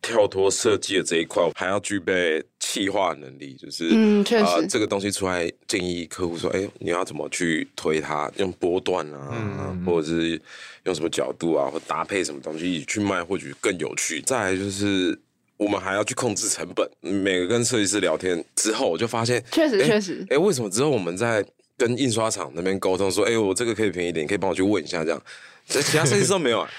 [0.00, 8.30] 跳脱设计的这一块，还要具备企划能力，就是嗯，确实、呃，这个东西出来建议客户说，哎，你要怎么去推它？
[8.36, 10.40] 用波段啊，嗯、或者是
[10.84, 14.20] 用什么角度啊，或搭配什么东西去卖，或许更有趣。
[14.22, 15.18] 再来就是，
[15.56, 16.88] 我们还要去控制成本。
[17.00, 21.44] 每个跟设计师聊天之后，我就发现，确实，确实，哎，为什么之后我们在
[21.76, 25.22] 跟印刷厂那边沟通说，哎，我这个可以便宜一点，你可以帮我去问一下，这样，
[25.66, 26.70] 这其他设计师都没有啊。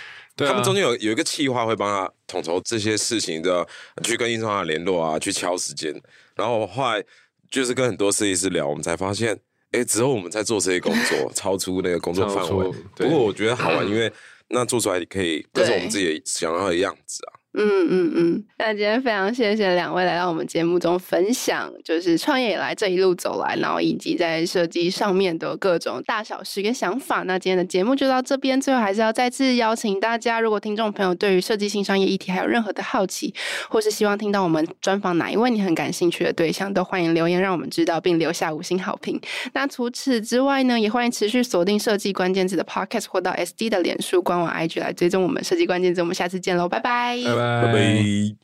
[0.48, 3.68] 他们中间有有一个企划会帮他统筹这些事情的，
[4.04, 5.94] 去跟印刷厂联络啊，去敲时间。
[6.36, 7.04] 然后后来
[7.50, 9.38] 就是跟很多设计师聊，我们才发现，
[9.72, 12.72] 哎，之后我们在做这些工作， 超出那个工作范围。
[12.96, 14.12] 不过我觉得好玩，因为
[14.50, 17.39] 那做出来可以，这是我们自己想要的样子啊。
[17.54, 27.24] 嗯嗯嗯，那今天非常谢谢两位来到我们节目中分享，就是创业以来这一路走来，然后以及在设计上面的各种大小事跟想法。
[27.24, 33.34] 那今天的节目就到这边，最后还是要再次邀请大家，如果听众朋友对于设计新商业议题还有任何的好奇，
[33.68, 39.20] 或是希望听到我们专访哪一位你很感兴趣的对象，都欢迎留言让我们知道，并留下五星好评。
[39.54, 46.02] 那除此之外呢，也欢迎持续锁定设计关键字的 Podcast 或到 SD 的脸书官网 IG 来追踪我们设计关键字。
[46.02, 47.18] 我们下次见喽，拜拜
[47.60, 47.72] 拜拜。
[47.72, 48.40] 拜拜。